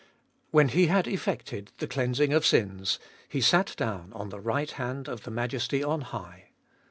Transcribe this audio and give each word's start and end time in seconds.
When 0.49 0.69
He 0.69 0.87
had 0.87 1.05
effected 1.05 1.73
the 1.77 1.85
cleansing 1.85 2.33
of 2.33 2.43
sins, 2.43 2.97
He 3.29 3.39
sat 3.39 3.75
down 3.77 4.11
on 4.13 4.29
the 4.29 4.39
rig 4.39 4.55
lit 4.55 4.71
hand 4.71 5.07
of 5.07 5.25
the 5.25 5.29
Majesty 5.29 5.83
on 5.83 6.01
high. 6.01 6.45